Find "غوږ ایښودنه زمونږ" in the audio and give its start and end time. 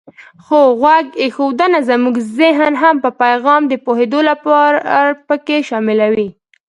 0.81-2.15